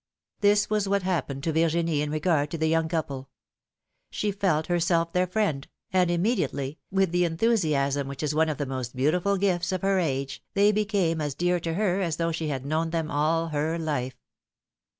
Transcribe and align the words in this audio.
This 0.39 0.67
was 0.67 0.87
wdiat 0.87 1.03
happened 1.03 1.43
to 1.43 1.51
Virginie 1.53 2.01
in 2.01 2.09
regard 2.09 2.49
to 2.49 2.57
the 2.57 2.65
young 2.65 2.89
couple: 2.89 3.29
she 4.09 4.31
felt 4.31 4.65
herself 4.65 5.13
their 5.13 5.27
friend, 5.27 5.67
and 5.93 6.09
immedi 6.09 6.39
ately, 6.49 6.77
with 6.89 7.11
the 7.11 7.23
enthusiasm 7.23 8.07
which 8.07 8.23
is 8.23 8.33
one 8.33 8.49
of 8.49 8.57
the 8.57 8.65
most 8.65 8.95
beauti 8.95 9.21
ful 9.21 9.37
gifts 9.37 9.71
of 9.71 9.83
her 9.83 9.99
age, 9.99 10.41
they 10.55 10.71
became 10.71 11.21
as 11.21 11.35
dear 11.35 11.59
to 11.59 11.75
her 11.75 12.01
as 12.01 12.17
tliough 12.17 12.33
she 12.33 12.47
had 12.47 12.65
known 12.65 12.89
them 12.89 13.11
all 13.11 13.49
her 13.49 13.77
life. 13.77 14.15